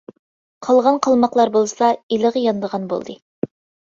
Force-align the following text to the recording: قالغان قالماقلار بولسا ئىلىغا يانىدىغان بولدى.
قالغان 0.67 0.95
قالماقلار 1.07 1.51
بولسا 1.55 1.89
ئىلىغا 2.15 2.41
يانىدىغان 2.47 2.89
بولدى. 2.95 3.17